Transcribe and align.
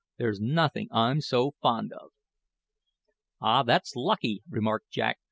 There's 0.17 0.39
nothing 0.41 0.87
I'm 0.91 1.21
so 1.21 1.51
fond 1.61 1.93
of." 1.93 2.09
"Ah! 3.39 3.61
that's 3.61 3.95
lucky," 3.95 4.41
remarked 4.49 4.89
Jack. 4.89 5.19